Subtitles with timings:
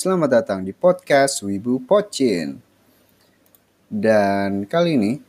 [0.00, 2.56] Selamat datang di podcast Wibu Pocin.
[3.84, 5.20] Dan kali ini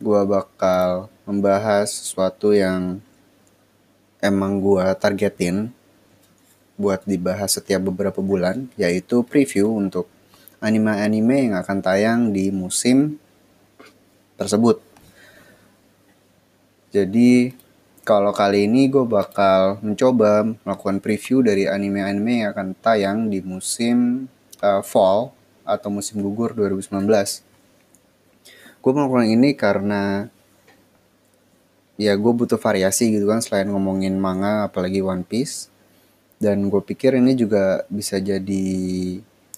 [0.00, 3.04] gue bakal membahas sesuatu yang
[4.24, 5.68] emang gue targetin
[6.80, 10.08] buat dibahas setiap beberapa bulan, yaitu preview untuk
[10.64, 13.20] anime-anime yang akan tayang di musim
[14.40, 14.80] tersebut.
[16.88, 17.52] Jadi
[18.06, 24.30] kalau kali ini gue bakal mencoba melakukan preview dari anime-anime yang akan tayang di musim
[24.62, 25.34] uh, fall
[25.66, 27.02] atau musim gugur 2019.
[28.78, 30.30] Gue melakukan ini karena
[31.98, 35.66] ya gue butuh variasi gitu kan selain ngomongin manga apalagi One Piece.
[36.38, 38.66] Dan gue pikir ini juga bisa jadi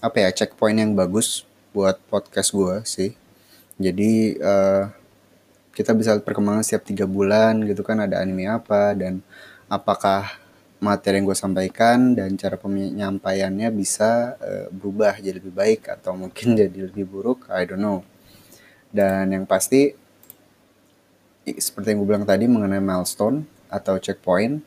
[0.01, 3.13] apa ya checkpoint yang bagus buat podcast gue sih.
[3.77, 4.89] Jadi uh,
[5.73, 9.21] kita bisa perkembangan setiap tiga bulan gitu kan ada anime apa dan
[9.69, 10.27] apakah
[10.79, 16.55] materi yang gue sampaikan dan cara penyampaiannya bisa uh, berubah jadi lebih baik atau mungkin
[16.59, 18.01] jadi lebih buruk I don't know.
[18.89, 19.93] Dan yang pasti
[21.45, 24.65] seperti yang gue bilang tadi mengenai milestone atau checkpoint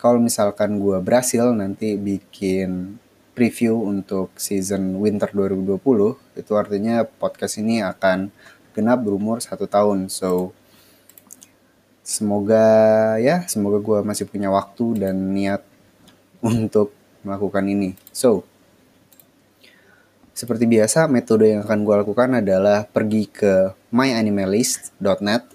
[0.00, 2.96] kalau misalkan gue berhasil nanti bikin
[3.36, 8.30] preview untuk season winter 2020 itu artinya podcast ini akan
[8.74, 10.10] genap berumur satu tahun.
[10.10, 10.52] So
[12.04, 12.66] semoga
[13.16, 15.64] ya semoga gue masih punya waktu dan niat
[16.44, 16.92] untuk
[17.24, 17.96] melakukan ini.
[18.12, 18.44] So
[20.34, 25.46] seperti biasa metode yang akan gue lakukan adalah pergi ke myanimelist.net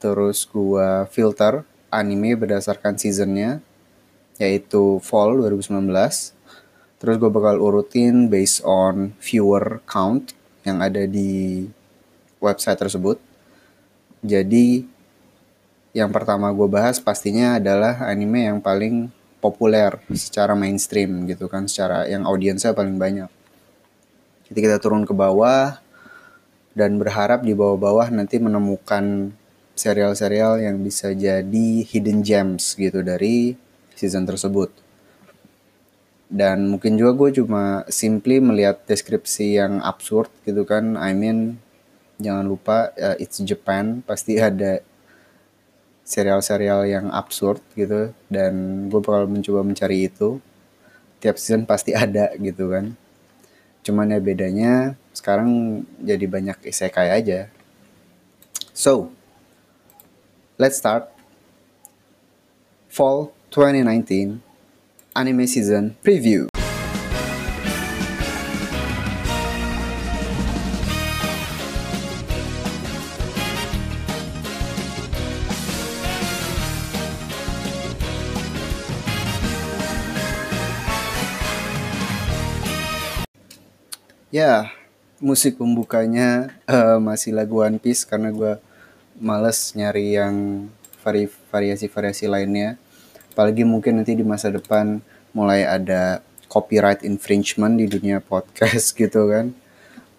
[0.00, 3.60] terus gue filter anime berdasarkan seasonnya
[4.40, 5.92] yaitu fall 2019
[6.96, 10.32] terus gue bakal urutin based on viewer count
[10.64, 11.68] yang ada di
[12.46, 13.18] website tersebut.
[14.22, 14.86] Jadi
[15.96, 19.08] yang pertama gue bahas pastinya adalah anime yang paling
[19.40, 23.30] populer secara mainstream gitu kan, secara yang audiensnya paling banyak.
[24.46, 25.82] Jadi kita turun ke bawah
[26.76, 29.32] dan berharap di bawah-bawah nanti menemukan
[29.76, 33.56] serial-serial yang bisa jadi hidden gems gitu dari
[33.96, 34.68] season tersebut.
[36.26, 40.98] Dan mungkin juga gue cuma simply melihat deskripsi yang absurd gitu kan.
[40.98, 41.62] I mean
[42.16, 44.00] jangan lupa uh, it's Japan.
[44.04, 44.80] Pasti ada
[46.06, 48.12] serial-serial yang absurd gitu.
[48.28, 50.40] Dan gue bakal mencoba mencari itu.
[51.20, 52.94] Tiap season pasti ada gitu kan.
[53.86, 54.72] Cuman ya bedanya
[55.14, 57.48] sekarang jadi banyak isekai aja.
[58.76, 59.14] So
[60.60, 61.08] let's start.
[62.92, 64.40] Fall 2019
[65.12, 66.48] anime season preview
[84.36, 84.68] Ya,
[85.16, 88.60] musik pembukanya uh, masih lagu One Piece karena gue
[89.16, 90.68] males nyari yang
[91.00, 92.76] vari variasi-variasi lainnya.
[93.32, 95.00] Apalagi mungkin nanti di masa depan
[95.32, 96.20] mulai ada
[96.52, 99.56] copyright infringement di dunia podcast gitu kan.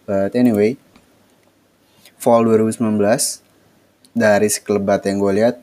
[0.09, 0.81] But anyway,
[2.17, 2.97] Fall 2019
[4.17, 5.61] dari sekelebat yang gue lihat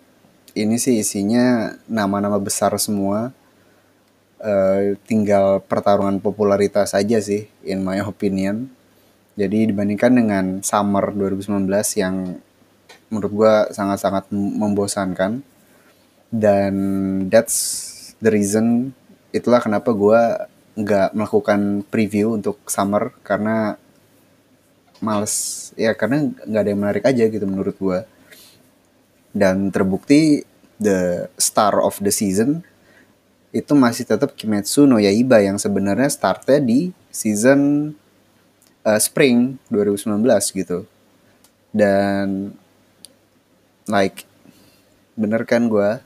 [0.54, 3.34] ini sih isinya nama-nama besar semua
[4.44, 8.69] uh, tinggal pertarungan popularitas saja sih in my opinion.
[9.34, 11.66] Jadi dibandingkan dengan Summer 2019
[11.99, 12.38] yang
[13.10, 15.43] menurut gue sangat-sangat membosankan
[16.31, 16.75] dan
[17.27, 17.56] that's
[18.22, 18.94] the reason
[19.34, 20.21] itulah kenapa gue
[20.75, 23.78] nggak melakukan preview untuk Summer karena
[25.03, 27.99] males ya karena nggak ada yang menarik aja gitu menurut gue
[29.34, 30.47] dan terbukti
[30.78, 32.62] the star of the season
[33.54, 37.94] itu masih tetap Kimetsu no Yaiba yang sebenarnya startnya di season
[38.82, 40.19] uh, spring 2019
[40.59, 40.82] gitu.
[41.70, 42.50] Dan
[43.87, 44.26] like
[45.14, 46.03] bener kan gue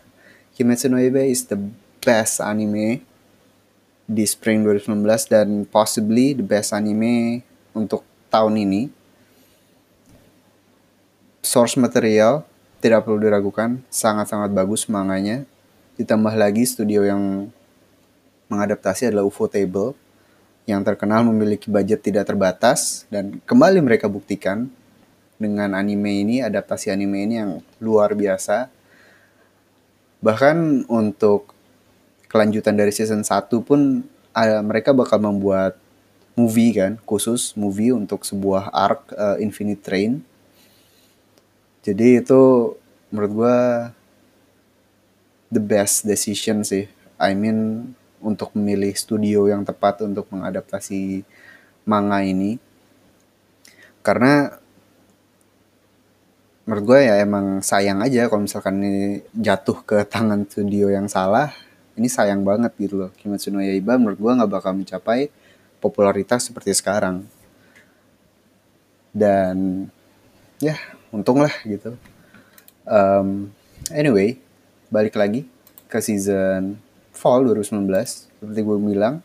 [0.60, 1.56] Kimetsu no Yaiba is the
[2.04, 3.00] best anime
[4.04, 7.40] di spring 2019 dan possibly the best anime
[7.72, 8.92] untuk tahun ini.
[11.40, 12.44] Source material
[12.84, 15.48] tidak perlu diragukan, sangat-sangat bagus manganya
[15.98, 17.50] Ditambah lagi studio yang
[18.46, 19.98] mengadaptasi adalah UFO Table
[20.68, 24.70] yang terkenal memiliki budget tidak terbatas dan kembali mereka buktikan
[25.40, 27.50] dengan anime ini, adaptasi anime ini yang
[27.82, 28.70] luar biasa.
[30.22, 31.50] Bahkan untuk
[32.28, 34.04] kelanjutan dari season 1 pun
[34.62, 35.74] mereka bakal membuat
[36.38, 40.22] movie kan, khusus movie untuk sebuah arc uh, Infinite Train.
[41.82, 42.74] Jadi itu
[43.10, 43.58] menurut gue
[45.48, 46.88] the best decision sih.
[47.18, 51.22] I mean untuk memilih studio yang tepat untuk mengadaptasi
[51.86, 52.58] manga ini.
[54.02, 54.58] Karena
[56.68, 61.54] menurut gue ya emang sayang aja kalau misalkan ini jatuh ke tangan studio yang salah.
[61.98, 63.10] Ini sayang banget gitu loh.
[63.18, 65.32] Kimetsu no Yaiba menurut gue nggak bakal mencapai
[65.82, 67.26] popularitas seperti sekarang.
[69.10, 69.88] Dan
[70.62, 70.78] ya
[71.10, 71.98] untung lah gitu.
[72.88, 73.50] Um,
[73.90, 74.40] anyway
[74.88, 75.44] balik lagi
[75.88, 76.80] ke season
[77.12, 77.88] fall 2019
[78.40, 79.20] seperti gue bilang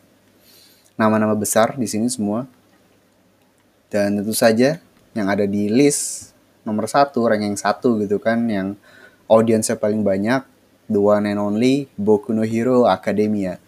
[0.99, 2.45] nama-nama besar di sini semua
[3.93, 4.81] dan tentu saja
[5.13, 6.33] yang ada di list
[6.63, 8.79] nomor satu, ranking satu gitu kan, yang
[9.27, 10.41] audiensnya paling banyak,
[10.89, 13.59] the one and only Boku no Hero Academia,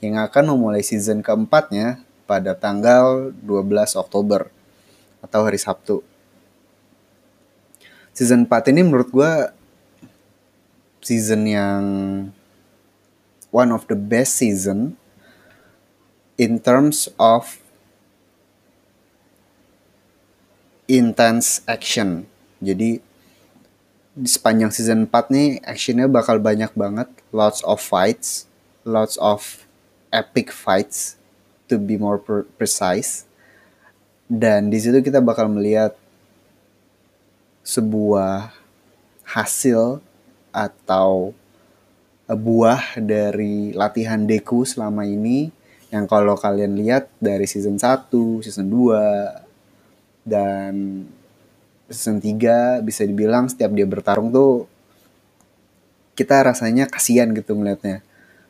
[0.00, 4.48] yang akan memulai season keempatnya pada tanggal 12 Oktober
[5.20, 6.00] atau hari Sabtu.
[8.14, 9.32] Season 4 ini menurut gue
[11.04, 11.82] season yang
[13.52, 14.96] one of the best season
[16.40, 17.60] in terms of
[20.88, 22.26] intense action
[22.64, 23.04] jadi
[24.14, 27.10] di sepanjang season 4 nih actionnya bakal banyak banget.
[27.34, 28.46] Lots of fights,
[28.86, 29.66] lots of
[30.14, 31.18] epic fights
[31.66, 32.22] to be more
[32.54, 33.26] precise.
[34.30, 35.98] Dan di situ kita bakal melihat
[37.66, 38.54] sebuah
[39.26, 39.98] hasil
[40.54, 41.34] atau
[42.30, 45.50] buah dari latihan Deku selama ini
[45.92, 48.08] yang kalau kalian lihat dari season 1,
[48.40, 51.04] season 2 dan
[51.90, 54.64] season 3 bisa dibilang setiap dia bertarung tuh
[56.16, 58.00] kita rasanya kasihan gitu melihatnya.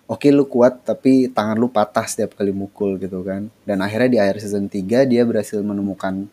[0.05, 3.49] Oke lu kuat tapi tangan lu patah setiap kali mukul gitu kan.
[3.65, 6.29] Dan akhirnya di akhir season 3 dia berhasil menemukan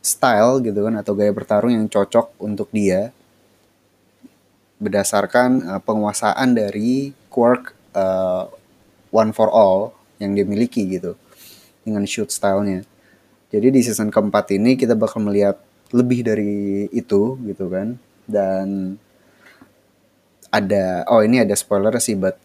[0.00, 3.12] style gitu kan atau gaya bertarung yang cocok untuk dia
[4.80, 8.48] berdasarkan uh, penguasaan dari quirk uh,
[9.12, 11.14] one for all yang dia miliki gitu
[11.84, 12.88] dengan shoot stylenya.
[13.52, 15.60] Jadi di season keempat ini kita bakal melihat
[15.92, 18.00] lebih dari itu gitu kan.
[18.24, 18.96] Dan
[20.50, 22.40] ada oh ini ada spoiler sih but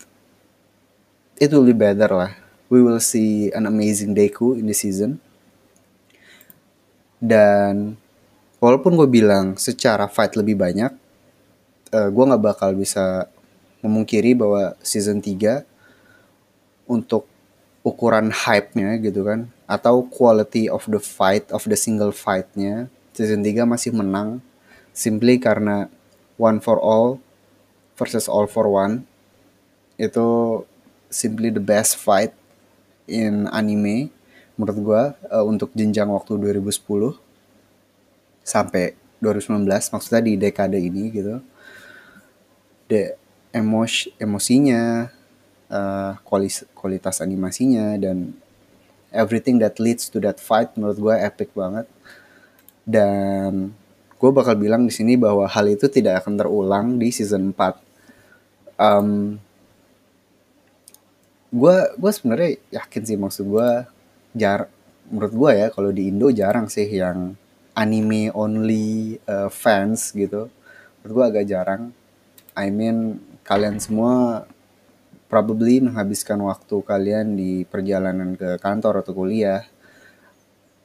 [1.40, 2.32] it will be better lah.
[2.68, 5.22] We will see an amazing Deku in the season.
[7.22, 7.96] Dan
[8.60, 11.05] walaupun gue bilang secara fight lebih banyak
[11.94, 13.30] uh, gue nggak bakal bisa
[13.86, 15.62] memungkiri bahwa season 3
[16.90, 17.30] untuk
[17.86, 23.62] ukuran hype-nya gitu kan atau quality of the fight of the single fight-nya season 3
[23.66, 24.42] masih menang
[24.96, 25.92] simply karena
[26.40, 27.20] one for all
[28.00, 29.08] versus all for one.
[30.00, 30.64] Itu
[31.12, 32.36] simply the best fight
[33.08, 34.12] in anime
[34.56, 35.04] menurut gue
[35.36, 37.20] uh, untuk jenjang waktu 2010
[38.42, 41.44] sampai 2019 maksudnya di dekade ini gitu
[42.86, 43.18] de
[43.56, 45.10] emos emosinya
[45.72, 48.36] uh, kualitas kualitas animasinya dan
[49.16, 51.88] everything that leads to that fight menurut gue epic banget.
[52.86, 53.74] Dan
[54.20, 57.80] gue bakal bilang di sini bahwa hal itu tidak akan terulang di season 4.
[58.76, 59.40] Um,
[61.56, 63.70] gue gue sebenarnya yakin sih maksud gue
[64.36, 64.68] jar
[65.08, 67.40] menurut gue ya kalau di Indo jarang sih yang
[67.72, 70.52] anime only uh, fans gitu.
[71.02, 71.96] Menurut gue agak jarang
[72.56, 74.48] I mean kalian semua
[75.28, 79.68] probably menghabiskan waktu kalian di perjalanan ke kantor atau kuliah.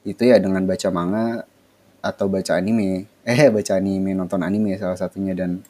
[0.03, 1.47] Itu ya dengan baca manga
[2.03, 3.07] atau baca anime.
[3.31, 5.37] Eh baca anime nonton anime salah satunya.
[5.39, 5.62] Dan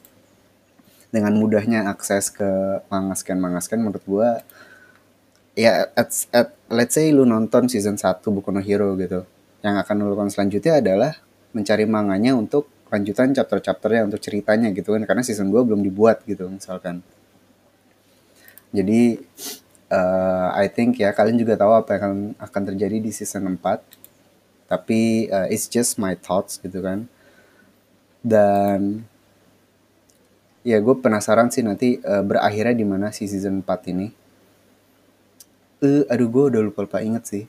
[1.11, 4.29] dengan mudahnya akses ke mangaskan mangaskan menurut gua
[5.59, 9.27] ya at, at let's say lu nonton season 1 Boku no Hero gitu
[9.59, 11.11] yang akan lu lakukan selanjutnya adalah
[11.51, 16.51] mencari manganya untuk lanjutan chapter-chapternya untuk ceritanya gitu kan karena season 2 belum dibuat gitu
[16.51, 16.99] misalkan.
[18.75, 19.15] Jadi
[19.87, 25.31] uh, I think ya kalian juga tahu apa yang akan, terjadi di season 4 tapi
[25.31, 27.07] uh, it's just my thoughts gitu kan.
[28.19, 29.07] Dan
[30.67, 34.07] ya gue penasaran sih nanti uh, berakhirnya di mana si season 4 ini.
[35.79, 37.43] Uh, aduh gue udah lupa lupa inget sih.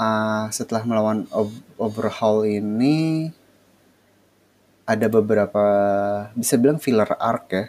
[0.00, 1.28] Uh, setelah melawan
[1.76, 3.28] overhaul ini
[4.90, 5.64] ada beberapa
[6.34, 7.64] bisa bilang filler arc ya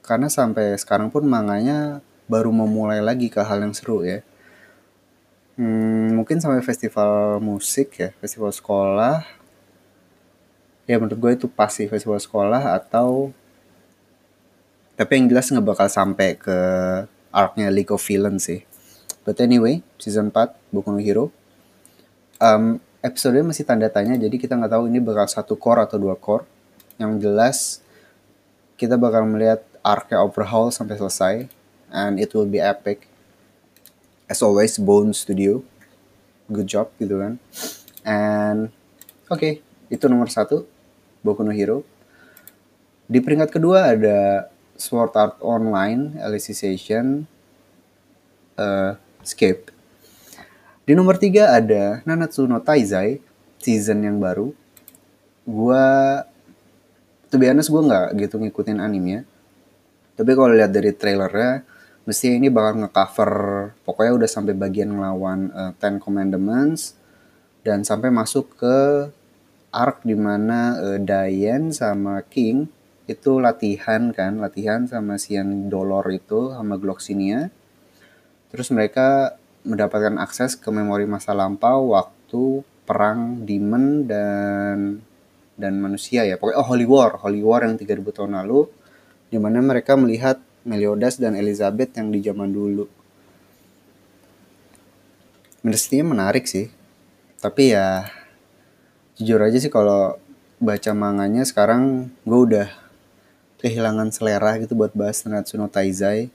[0.00, 4.24] karena sampai sekarang pun manganya baru memulai lagi ke hal yang seru ya
[5.58, 9.26] Hmm, mungkin sampai festival musik ya, festival sekolah.
[10.86, 13.34] Ya menurut gue itu pasti festival sekolah atau
[14.94, 16.58] tapi yang jelas nggak bakal sampai ke
[17.34, 18.62] arc-nya League of Villains sih.
[19.26, 21.34] But anyway, season 4 Boku no Hero.
[22.38, 22.78] Um,
[23.08, 26.44] episode masih tanda tanya, jadi kita nggak tahu ini bakal satu core atau dua core.
[27.00, 27.58] Yang jelas
[28.76, 31.34] kita bakal melihat arc-nya Overhaul sampai selesai,
[31.88, 33.08] and it will be epic.
[34.28, 35.64] As always Bone Studio
[36.48, 37.36] good job gitu kan.
[38.02, 38.72] And
[39.28, 39.52] oke okay,
[39.92, 40.64] itu nomor satu
[41.20, 41.84] Boku no Hero.
[43.08, 47.24] Di peringkat kedua ada Sword Art Online Alicization
[48.56, 49.72] uh, Escape
[50.88, 53.20] di nomor tiga ada Nanatsu no Taizai
[53.60, 54.56] season yang baru.
[55.44, 56.24] Gua
[57.28, 59.22] tuh biasanya gue nggak gitu ngikutin anime ya
[60.18, 61.62] tapi kalau lihat dari trailernya
[62.08, 63.32] mesti ini bakal ngecover
[63.84, 66.96] pokoknya udah sampai bagian ngelawan uh, Ten Commandments
[67.62, 68.76] dan sampai masuk ke
[69.68, 72.66] arc di mana uh, Diane sama King
[73.04, 77.48] itu latihan kan latihan sama si yang Dolor itu sama Gloxinia.
[78.52, 79.36] Terus mereka
[79.68, 85.04] mendapatkan akses ke memori masa lampau waktu perang demon dan
[85.60, 88.64] dan manusia ya pokoknya oh Holy War Holy War yang 3000 tahun lalu
[89.28, 92.84] di mana mereka melihat Meliodas dan Elizabeth yang di zaman dulu.
[95.64, 96.68] Mestinya menarik sih.
[97.38, 98.04] Tapi ya
[99.16, 100.18] jujur aja sih kalau
[100.58, 102.68] baca manganya sekarang gue udah
[103.62, 106.28] kehilangan selera gitu buat bahas Natsu no Taizai.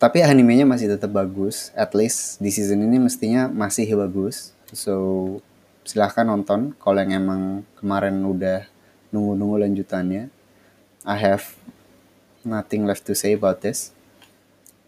[0.00, 1.68] Tapi animenya masih tetap bagus.
[1.76, 4.56] At least di season ini mestinya masih bagus.
[4.72, 4.96] So
[5.84, 8.64] silahkan nonton kalau yang emang kemarin udah
[9.12, 10.32] nunggu-nunggu lanjutannya.
[11.04, 11.52] I have
[12.40, 13.92] nothing left to say about this.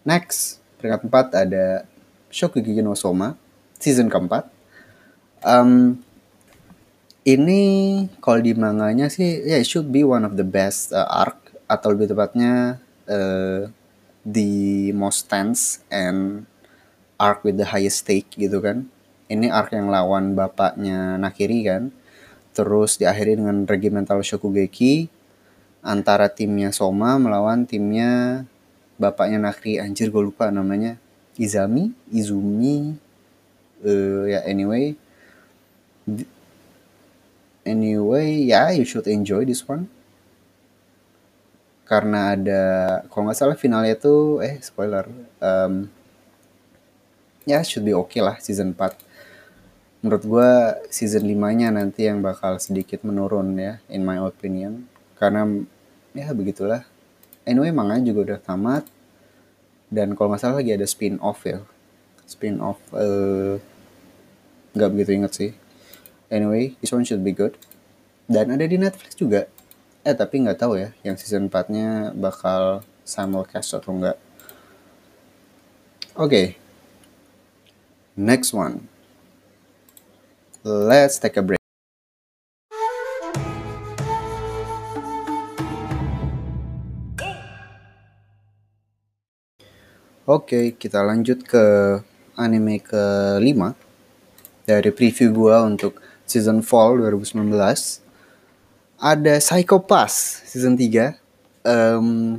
[0.08, 1.84] Next, peringkat 4 ada
[2.32, 3.36] Shokugeki no Soma,
[3.76, 4.48] season keempat.
[5.44, 6.00] Um,
[7.28, 7.60] ini
[8.24, 11.36] kalau di manganya sih, ya yeah, it should be one of the best uh, arc
[11.68, 13.68] atau lebih tepatnya uh,
[14.22, 16.46] the most tense and
[17.18, 18.90] arc with the highest stake gitu kan.
[19.30, 21.94] Ini arc yang lawan bapaknya Nakiri kan.
[22.52, 25.08] Terus diakhiri dengan regimental Shokugeki
[25.82, 28.44] antara timnya Soma melawan timnya
[29.00, 31.00] bapaknya Nakri anjir gue lupa namanya.
[31.40, 31.90] Izami?
[32.12, 32.94] Izumi?
[33.82, 34.94] Uh, ya yeah, anyway
[37.66, 39.90] anyway ya yeah, you should enjoy this one
[41.92, 42.62] karena ada
[43.12, 45.04] kalau nggak salah finalnya tuh eh spoiler
[45.44, 45.92] um,
[47.44, 49.12] ya yeah, should be okay lah season 4
[50.02, 50.52] menurut gue
[50.90, 54.90] season 5 nya nanti yang bakal sedikit menurun ya in my opinion.
[55.14, 55.46] Karena
[56.10, 56.82] ya begitulah.
[57.46, 58.84] Anyway manga juga udah tamat.
[59.86, 61.62] Dan kalau nggak salah lagi ada spin off ya.
[62.26, 63.62] Spin off uh,
[64.74, 65.50] nggak begitu inget sih.
[66.26, 67.54] Anyway this one should be good.
[68.26, 69.46] Dan ada di Netflix juga
[70.02, 74.18] eh tapi nggak tahu ya yang season 4 nya bakal simulcast atau enggak
[76.18, 76.46] oke okay.
[78.18, 78.90] next one
[80.66, 81.62] let's take a break
[90.22, 91.98] Oke, kita lanjut ke
[92.38, 93.74] anime ke-5
[94.62, 98.01] dari preview gua untuk season fall 2019.
[99.02, 101.18] Ada Psycho Pass season 3.
[101.66, 102.38] Um,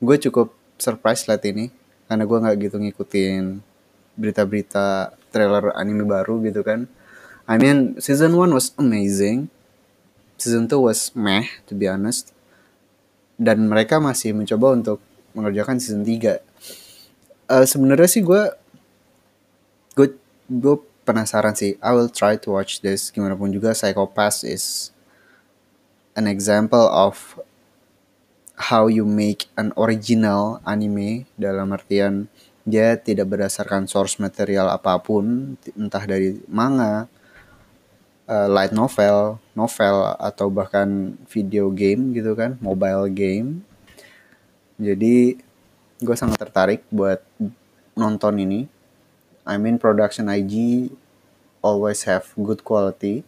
[0.00, 1.68] gue cukup surprise liat ini
[2.08, 3.60] karena gue nggak gitu ngikutin
[4.16, 6.88] berita-berita trailer anime baru gitu kan.
[7.44, 9.52] I mean, season 1 was amazing.
[10.40, 12.32] Season 2 was meh, to be honest.
[13.36, 15.04] Dan mereka masih mencoba untuk
[15.36, 16.40] mengerjakan season 3
[17.48, 18.42] uh, sebenarnya sih gue
[19.96, 20.08] gue
[20.48, 24.92] gue penasaran sih I will try to watch this gimana pun juga Psychopath is
[26.18, 27.38] an example of
[28.58, 32.26] how you make an original anime dalam artian
[32.66, 37.06] dia tidak berdasarkan source material apa pun entah dari manga
[38.26, 43.62] uh, light novel novel atau bahkan video game gitu kan mobile game
[44.78, 45.34] jadi
[45.98, 47.18] gue sangat tertarik buat
[47.98, 48.70] nonton ini.
[49.42, 50.86] I mean production IG
[51.58, 53.26] always have good quality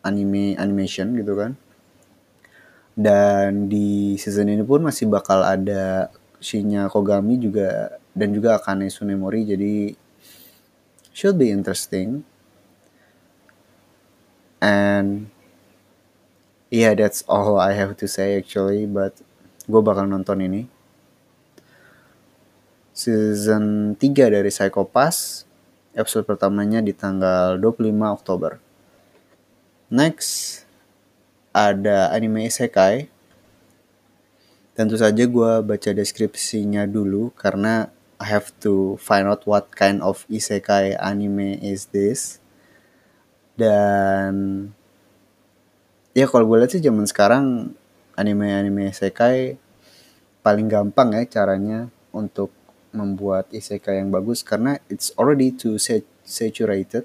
[0.00, 1.60] anime animation gitu kan.
[2.94, 9.42] Dan di season ini pun masih bakal ada Shinya Kogami juga dan juga Akane Tsunemori
[9.42, 9.74] jadi
[11.10, 12.22] should be interesting.
[14.62, 15.34] And
[16.70, 19.18] yeah, that's all I have to say actually, but
[19.66, 20.70] gue bakal nonton ini
[22.94, 25.44] season 3 dari Psycho Pass.
[25.94, 28.58] Episode pertamanya di tanggal 25 Oktober.
[29.94, 30.63] Next,
[31.54, 33.06] ada anime isekai.
[34.74, 40.26] Tentu saja gue baca deskripsinya dulu karena I have to find out what kind of
[40.26, 42.42] isekai anime is this.
[43.54, 44.34] Dan
[46.10, 47.70] ya kalau gue lihat sih zaman sekarang
[48.14, 49.58] anime-anime isekai
[50.42, 52.54] paling gampang ya caranya untuk
[52.94, 55.74] membuat isekai yang bagus karena it's already too
[56.22, 57.02] saturated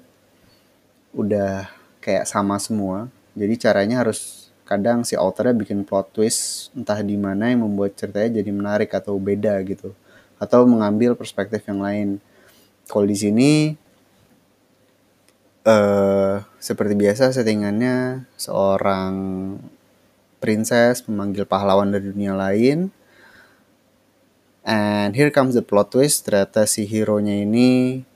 [1.10, 1.66] udah
[1.98, 4.39] kayak sama semua jadi caranya harus
[4.70, 9.18] kadang si authornya bikin plot twist entah di mana yang membuat ceritanya jadi menarik atau
[9.18, 9.90] beda gitu.
[10.38, 12.22] Atau mengambil perspektif yang lain.
[12.86, 13.50] Kalau di sini
[15.66, 19.14] uh, seperti biasa settingannya seorang
[20.38, 22.94] princess memanggil pahlawan dari dunia lain.
[24.62, 28.06] And here comes the plot twist ternyata si hero nya ini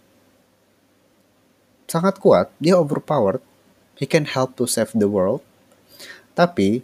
[1.90, 3.42] sangat kuat dia overpowered.
[3.98, 5.42] He can help to save the world
[6.34, 6.82] tapi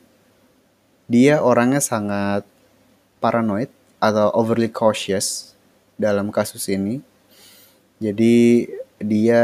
[1.10, 2.46] dia orangnya sangat
[3.18, 5.52] paranoid atau overly cautious
[5.98, 7.04] dalam kasus ini.
[8.00, 8.64] Jadi
[9.02, 9.42] dia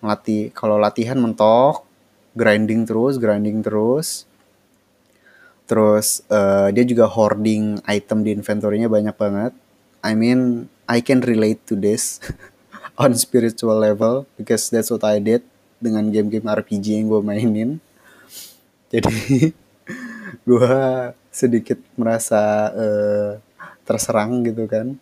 [0.00, 1.84] melatih kalau latihan mentok,
[2.32, 4.24] grinding terus, grinding terus.
[5.68, 9.52] Terus uh, dia juga hoarding item di inventory-nya banyak banget.
[10.00, 12.18] I mean, I can relate to this
[13.02, 15.44] on spiritual level because that's what I did
[15.78, 17.70] dengan game-game RPG yang gue mainin.
[18.90, 19.54] Jadi
[20.48, 20.76] gue
[21.30, 23.30] sedikit merasa uh,
[23.86, 24.98] terserang gitu kan.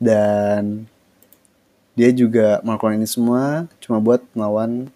[0.00, 0.90] Dan
[1.94, 4.90] dia juga melakukan ini semua cuma buat melawan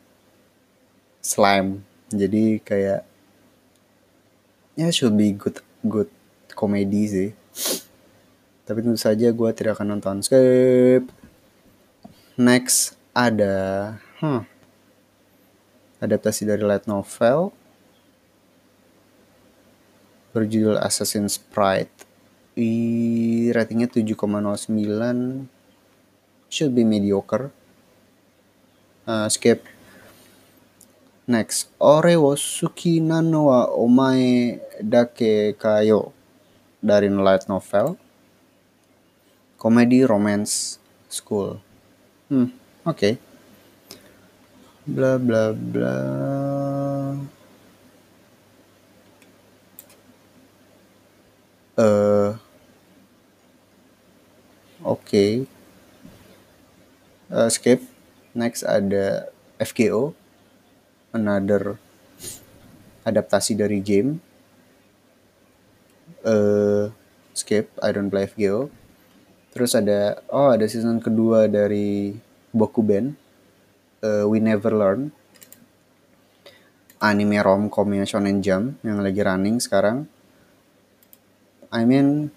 [1.23, 1.87] slime.
[2.11, 3.07] Jadi kayak
[4.75, 6.11] ya should be good good
[6.59, 7.31] komedi sih.
[8.65, 10.25] Tapi tentu saja gue tidak akan nonton.
[10.25, 11.05] Skip.
[12.35, 14.43] Next ada hmm,
[16.03, 17.55] adaptasi dari light novel
[20.35, 21.89] berjudul Assassin's Pride.
[22.59, 25.47] I ratingnya 7,09
[26.51, 27.55] should be mediocre.
[29.07, 29.63] Uh, skip.
[31.31, 31.71] Next.
[31.79, 36.11] Ore wo suki nano wa omae dake kayo
[36.83, 37.97] dari light novel.
[39.57, 41.63] Comedy romance school.
[42.29, 43.15] Hmm oke okay.
[44.85, 45.97] bla bla bla
[51.79, 52.39] uh,
[54.85, 55.01] Oke.
[55.09, 55.33] Okay.
[57.33, 57.81] Uh, skip.
[58.37, 60.13] Next ada FGO.
[61.09, 61.81] Another
[63.09, 64.21] adaptasi dari game.
[66.21, 66.93] Uh,
[67.33, 67.73] skip.
[67.81, 68.69] I don't play FGO.
[69.57, 72.13] Terus ada oh ada season kedua dari
[72.53, 73.17] Bokuben.
[74.05, 75.17] Uh, We Never Learn.
[77.01, 80.13] Anime romcomnya Shonen Jump yang lagi running sekarang.
[81.75, 82.31] I mean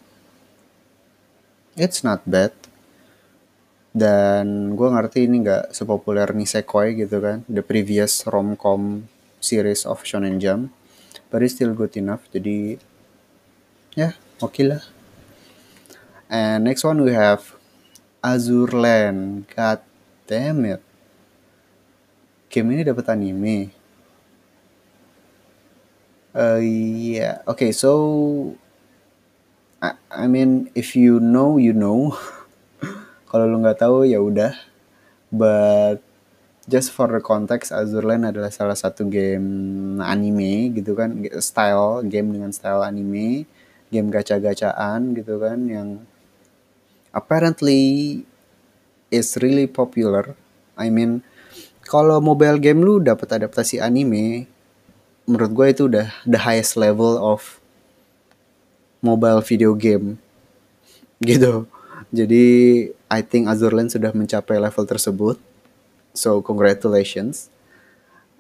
[1.78, 2.58] it's not bad.
[3.94, 9.06] Dan gue ngerti ini nggak sepopuler Nisekoi gitu kan the previous romcom
[9.38, 10.74] series of Shonen Jump
[11.30, 12.26] but it's still good enough.
[12.34, 12.82] Jadi
[13.94, 14.82] ya yeah, oke okay lah.
[16.34, 17.54] And next one we have
[18.26, 19.46] Azur Land.
[19.54, 19.86] God
[20.26, 20.82] damn it.
[22.50, 23.70] Game ini dapat anime.
[26.34, 27.42] Uh, yeah.
[27.48, 27.94] Okay so
[29.82, 32.18] I, mean if you know you know.
[33.30, 34.58] Kalau lu nggak tahu ya udah.
[35.30, 36.02] But
[36.66, 41.14] just for the context Azurland adalah salah satu game anime gitu kan.
[41.38, 43.46] Style game dengan style anime.
[43.88, 46.04] Game gacha-gacaan gitu kan yang
[47.16, 48.22] apparently
[49.14, 50.36] is really popular.
[50.76, 51.24] I mean
[51.88, 54.52] kalau mobile game lu dapat adaptasi anime
[55.28, 57.60] menurut gue itu udah the highest level of
[59.02, 60.18] mobile video game
[61.30, 61.66] gitu.
[62.14, 62.46] Jadi
[63.08, 65.38] I think Azurland sudah mencapai level tersebut.
[66.16, 67.52] So congratulations.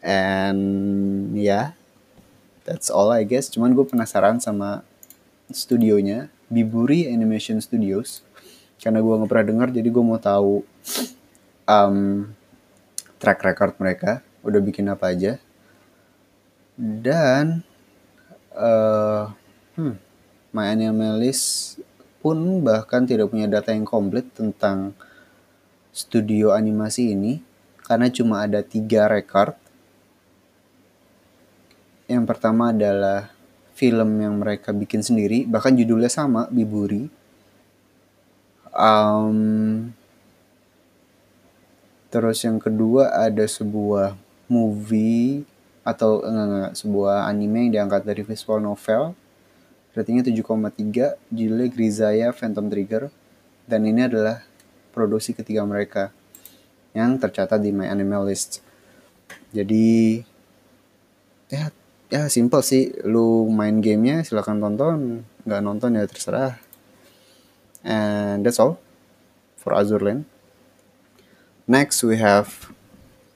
[0.01, 1.75] And yeah,
[2.63, 3.51] that's all I guess.
[3.51, 4.87] Cuman gue penasaran sama
[5.51, 8.23] studionya, Biburi Animation Studios.
[8.77, 10.61] Karena gue nggak pernah dengar, jadi gue mau tahu
[11.75, 12.29] um,
[13.17, 14.21] track record mereka.
[14.45, 15.41] Udah bikin apa aja.
[16.77, 17.65] Dan,
[18.53, 19.33] uh,
[19.75, 20.06] hmm,
[20.57, 21.77] My Animalist
[22.17, 24.97] pun bahkan tidak punya data yang komplit tentang
[25.93, 27.45] studio animasi ini
[27.85, 29.53] karena cuma ada tiga record.
[32.09, 33.29] Yang pertama adalah
[33.77, 37.05] film yang mereka bikin sendiri, bahkan judulnya sama, Biburi.
[38.73, 39.93] Um,
[42.09, 44.17] terus yang kedua ada sebuah
[44.49, 45.45] movie
[45.85, 49.13] atau enggak, enggak sebuah anime yang diangkat dari visual novel
[49.97, 53.09] ratingnya 7,3 judulnya Grisaya Phantom Trigger
[53.65, 54.45] dan ini adalah
[54.93, 56.13] produksi ketiga mereka
[56.93, 58.61] yang tercatat di My Animal List
[59.49, 60.21] jadi
[61.49, 61.73] ya
[62.13, 66.61] ya simple sih lu main gamenya silahkan tonton nggak nonton ya terserah
[67.81, 68.77] and that's all
[69.67, 70.23] for Azur Lane.
[71.67, 72.71] Next we have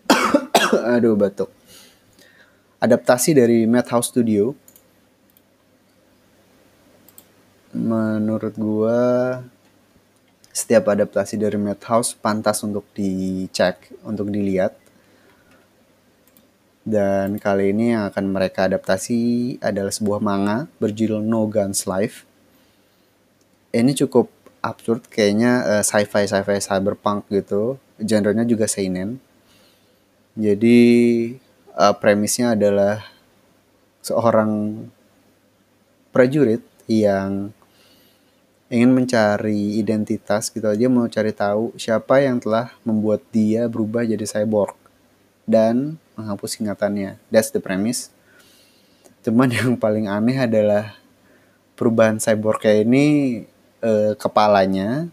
[0.95, 1.51] aduh batuk.
[2.79, 4.55] Adaptasi dari Madhouse Studio.
[7.91, 8.99] Menurut gua
[10.55, 14.79] setiap adaptasi dari Madhouse pantas untuk dicek, untuk dilihat.
[16.87, 22.23] Dan kali ini yang akan mereka adaptasi adalah sebuah manga berjudul No Guns Life.
[23.75, 29.17] Ini cukup absurd kayaknya uh, sci-fi sci-fi cyberpunk gitu genrenya juga seinen
[30.37, 30.79] jadi
[31.73, 33.01] uh, premisnya adalah
[34.05, 34.85] seorang
[36.13, 37.49] prajurit yang
[38.71, 44.23] ingin mencari identitas gitu aja mau cari tahu siapa yang telah membuat dia berubah jadi
[44.23, 44.79] cyborg
[45.43, 48.07] dan menghapus ingatannya that's the premise
[49.27, 50.95] cuman yang paling aneh adalah
[51.75, 53.05] perubahan cyborg kayak ini
[53.81, 55.11] eh, kepalanya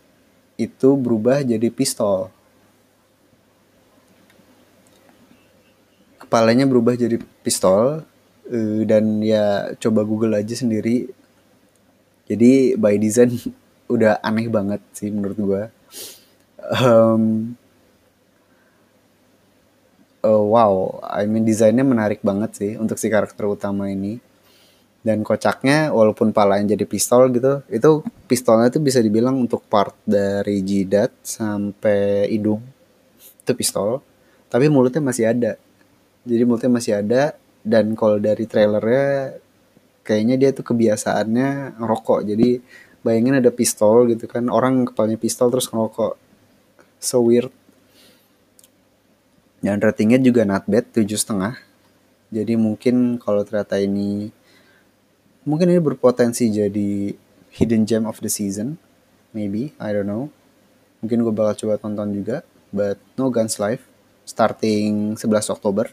[0.58, 2.28] itu berubah jadi pistol.
[6.18, 8.04] Kepalanya berubah jadi pistol
[8.50, 11.08] eh, dan ya coba Google aja sendiri.
[12.28, 13.32] Jadi by design
[13.94, 15.64] udah aneh banget sih menurut gua.
[16.68, 17.56] Um,
[20.20, 24.20] uh, wow, I mean desainnya menarik banget sih untuk si karakter utama ini.
[24.98, 30.60] Dan kocaknya walaupun palanya jadi pistol gitu itu pistolnya itu bisa dibilang untuk part dari
[30.60, 32.60] jidat sampai hidung
[33.16, 34.04] itu pistol.
[34.52, 35.56] Tapi mulutnya masih ada.
[36.28, 37.32] Jadi mulutnya masih ada
[37.64, 39.38] dan kalau dari trailernya
[40.08, 42.24] kayaknya dia tuh kebiasaannya ngerokok.
[42.24, 42.64] Jadi
[43.04, 46.16] bayangin ada pistol gitu kan orang kepalanya pistol terus ngerokok.
[46.96, 47.52] So weird.
[49.60, 51.60] Dan ratingnya juga not bad tujuh setengah.
[52.32, 54.32] Jadi mungkin kalau ternyata ini
[55.44, 57.12] mungkin ini berpotensi jadi
[57.52, 58.80] hidden gem of the season.
[59.36, 60.32] Maybe I don't know.
[61.04, 62.40] Mungkin gue bakal coba tonton juga
[62.72, 63.84] but No Guns Live.
[64.28, 65.92] Starting 11 Oktober.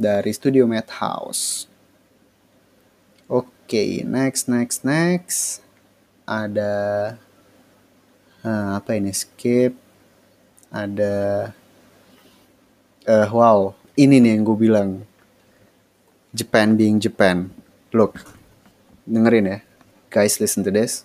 [0.00, 1.69] Dari studio Madhouse
[3.70, 5.62] okay, next next next
[6.26, 7.14] ada
[8.42, 9.78] uh, apa ini skip
[10.74, 11.50] ada
[13.06, 14.90] uh, wow ini nih yang gue bilang
[16.34, 18.22] Japan being Japan Look,
[19.02, 19.58] dengerin ya.
[20.14, 21.02] Guys, listen to this.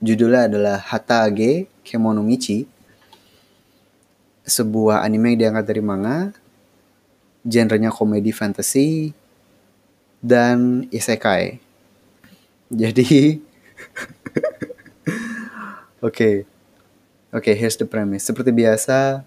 [0.00, 2.64] Judulnya adalah Hatage Kemono Michi.
[4.48, 6.32] Sebuah anime yang diangkat dari manga.
[7.44, 9.12] Genrenya komedi fantasy.
[10.22, 11.58] Dan isekai.
[12.70, 13.42] Jadi...
[16.02, 16.06] Oke.
[16.06, 16.36] okay.
[17.32, 18.28] Oke, okay, here's the premise.
[18.28, 19.24] Seperti biasa,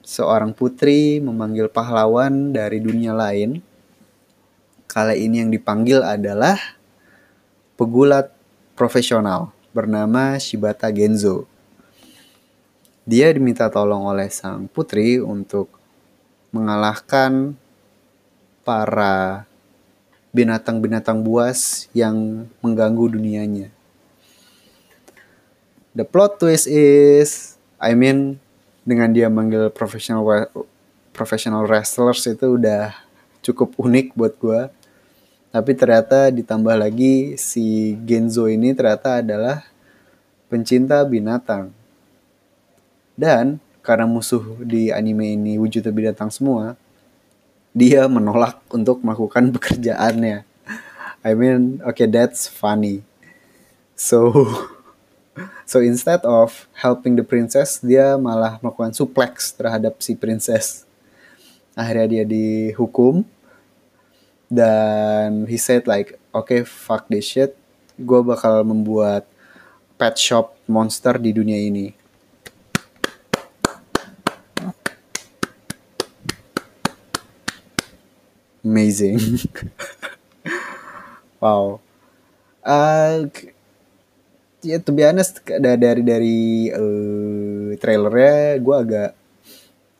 [0.00, 3.60] seorang putri memanggil pahlawan dari dunia lain
[4.92, 6.60] Kali ini yang dipanggil adalah
[7.80, 8.28] pegulat
[8.76, 11.48] profesional bernama Shibata Genzo.
[13.08, 15.72] Dia diminta tolong oleh sang putri untuk
[16.52, 17.56] mengalahkan
[18.68, 19.48] para
[20.32, 23.68] binatang-binatang buas yang mengganggu dunianya.
[25.92, 28.40] The plot twist is, I mean,
[28.82, 30.24] dengan dia manggil professional
[31.12, 32.96] professional wrestlers itu udah
[33.44, 34.72] cukup unik buat gue
[35.52, 39.68] tapi ternyata ditambah lagi si Genzo ini ternyata adalah
[40.48, 41.76] pencinta binatang.
[43.12, 46.72] Dan karena musuh di anime ini wujudnya binatang semua,
[47.72, 50.44] dia menolak untuk melakukan pekerjaannya.
[51.22, 53.04] I mean, okay, that's funny.
[53.96, 54.32] So,
[55.70, 60.84] so instead of helping the princess, dia malah melakukan suplex terhadap si princess.
[61.72, 63.24] Akhirnya dia dihukum
[64.52, 67.56] dan he said like okay, fuck this shit
[67.96, 69.24] gue bakal membuat
[69.96, 71.92] pet shop monster di dunia ini
[78.64, 79.18] amazing.
[81.42, 81.82] Wow.
[82.62, 83.26] Uh,
[84.62, 89.10] ya to be honest dari dari uh, trailernya gue agak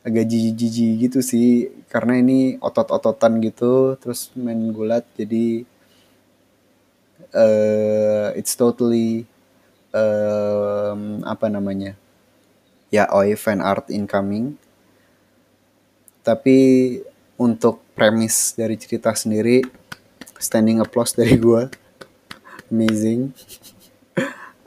[0.07, 1.67] agak jijik-jijik gitu sih.
[1.91, 5.67] Karena ini otot-ototan gitu terus main gulat jadi
[7.35, 9.27] uh, it's totally
[9.91, 11.99] um, apa namanya
[12.87, 14.55] ya oi fan art incoming.
[16.23, 16.55] Tapi
[17.37, 19.83] untuk premis dari cerita sendiri
[20.43, 21.71] standing applause dari gue
[22.67, 23.31] amazing.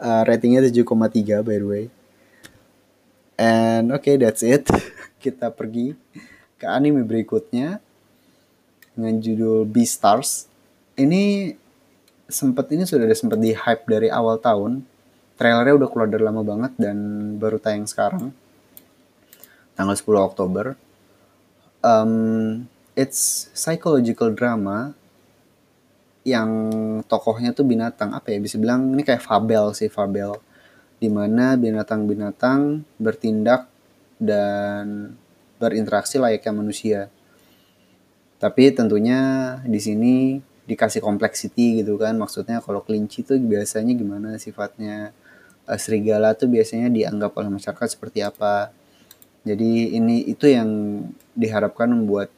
[0.01, 1.85] Uh, ratingnya 7,3 by the way.
[3.37, 4.65] And okay that's it.
[5.23, 5.93] Kita pergi
[6.57, 7.83] ke anime berikutnya
[8.97, 10.49] dengan judul Beastars.
[10.97, 11.53] Ini
[12.27, 14.81] sempat ini sudah ada sempat di hype dari awal tahun.
[15.37, 16.97] Trailernya udah keluar dari lama banget dan
[17.37, 18.33] baru tayang sekarang.
[19.77, 20.86] Tanggal 10 Oktober
[21.87, 22.13] um,
[22.99, 24.91] it's psychological drama
[26.27, 26.51] yang
[27.07, 28.11] tokohnya tuh binatang.
[28.11, 30.35] Apa ya bisa bilang ini kayak fabel sih fabel.
[30.99, 33.71] Di mana binatang-binatang bertindak
[34.19, 35.15] dan
[35.63, 37.01] berinteraksi layaknya manusia.
[38.43, 40.15] Tapi tentunya di sini
[40.67, 42.19] dikasih complexity gitu kan.
[42.19, 45.15] Maksudnya kalau kelinci tuh biasanya gimana sifatnya?
[45.67, 48.71] Uh, serigala tuh biasanya dianggap oleh masyarakat seperti apa
[49.47, 50.69] jadi ini itu yang
[51.39, 52.35] diharapkan membuat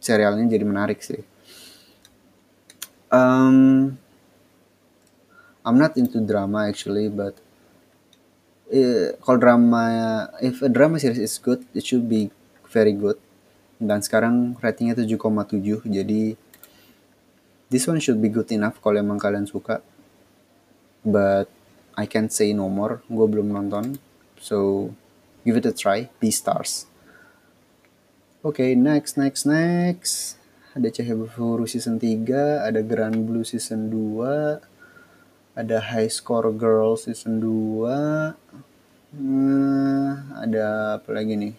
[0.00, 1.20] serialnya jadi menarik sih.
[3.12, 3.92] Um,
[5.60, 7.36] I'm not into drama actually but
[8.72, 9.82] uh, kalau drama
[10.40, 12.32] if a drama series is good it should be
[12.72, 13.20] very good.
[13.76, 15.60] Dan sekarang ratingnya 7,7
[15.92, 16.40] jadi
[17.68, 19.84] this one should be good enough kalau emang kalian suka.
[21.04, 21.52] But
[21.92, 23.04] I can't say no more.
[23.12, 24.00] Gue belum nonton
[24.40, 24.88] so
[25.46, 26.90] give it a try B stars
[28.42, 30.42] oke okay, next next next
[30.74, 38.34] ada Berfuru season 3 ada Grand Blue season 2 ada High Score Girl season 2
[39.14, 40.10] hmm,
[40.42, 41.54] ada apa lagi nih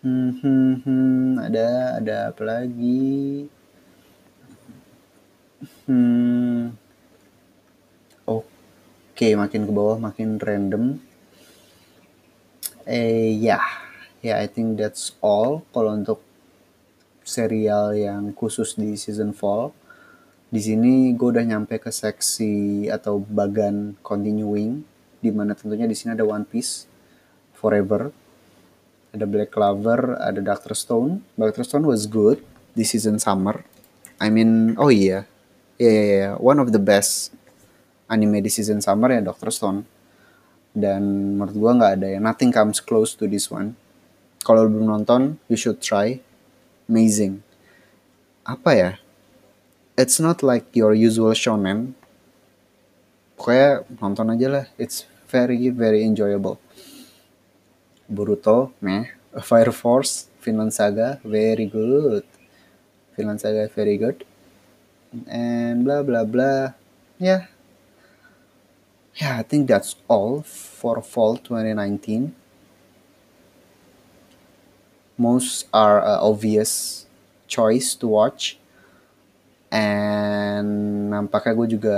[0.00, 3.44] Hmm, hmm, hmm, ada ada apa lagi?
[5.84, 6.72] Hmm.
[8.24, 8.48] Oke,
[9.12, 11.04] okay, makin ke bawah makin random.
[12.88, 13.64] Eh ya, yeah.
[14.20, 16.20] ya yeah, I think that's all kalau untuk
[17.24, 19.72] serial yang khusus di season fall.
[20.50, 24.82] Di sini gue udah nyampe ke seksi atau bagan continuing,
[25.22, 26.90] di mana tentunya di sini ada One Piece
[27.54, 28.10] Forever
[29.10, 31.22] ada Black Clover, ada Doctor Stone.
[31.34, 32.42] Doctor Stone was good
[32.74, 33.62] di season summer.
[34.20, 35.26] I mean, oh iya,
[35.80, 37.34] yeah, yeah, yeah, one of the best
[38.06, 39.82] anime di season summer ya Doctor Stone.
[40.70, 43.74] Dan menurut gua nggak ada ya, nothing comes close to this one.
[44.40, 46.22] Kalau belum nonton, you should try.
[46.88, 47.44] Amazing.
[48.46, 48.90] Apa ya?
[50.00, 51.92] It's not like your usual shonen.
[53.36, 54.64] Pokoknya nonton aja lah.
[54.80, 56.56] It's very very enjoyable.
[58.08, 59.12] Boruto, meh.
[59.48, 62.24] Fire Force, Finland Saga, very good.
[63.14, 64.24] Finland Saga, very good.
[65.28, 66.74] And blah blah blah.
[67.20, 67.46] Yeah.
[69.20, 72.32] Yeah, I think that's all for fall 2019.
[75.20, 77.04] Most are uh, obvious
[77.44, 78.56] choice to watch.
[79.68, 81.96] And nampaknya gue juga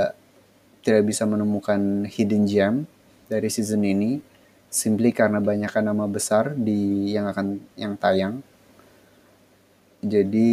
[0.83, 2.91] tidak bisa menemukan hidden gem
[3.31, 4.19] dari season ini
[4.67, 8.43] simply karena banyakkan nama besar di yang akan yang tayang
[10.03, 10.53] jadi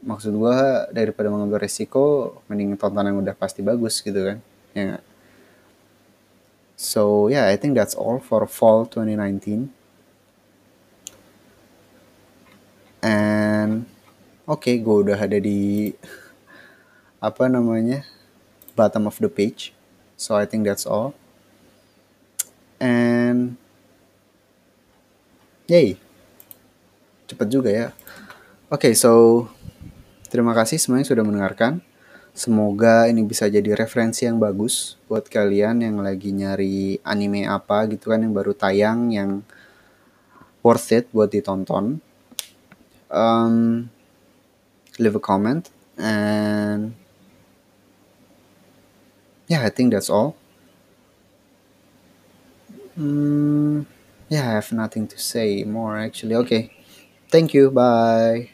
[0.00, 4.38] maksud gua daripada mengambil resiko mending tonton yang udah pasti bagus gitu kan
[4.76, 4.98] ya
[6.76, 9.70] so yeah I think that's all for fall 2019
[13.02, 13.86] and
[14.44, 15.92] oke okay, gue udah ada di
[17.26, 18.04] apa namanya
[18.80, 19.76] bottom of the page.
[20.16, 21.12] So I think that's all.
[22.80, 23.60] And
[25.68, 26.00] yay.
[27.28, 27.88] Cepat juga ya.
[28.72, 29.44] Oke okay, so
[30.32, 31.82] terima kasih semuanya sudah mendengarkan
[32.34, 38.10] semoga ini bisa jadi referensi yang bagus buat kalian yang lagi nyari anime apa gitu
[38.14, 39.42] kan yang baru tayang yang
[40.62, 42.00] worth it buat ditonton
[43.10, 43.88] um,
[44.98, 46.94] leave a comment and
[49.48, 50.36] yeah I think that's all
[52.98, 53.86] Mm,
[54.28, 56.34] yeah, I have nothing to say more actually.
[56.34, 56.70] Okay.
[57.30, 57.70] Thank you.
[57.70, 58.48] Bye.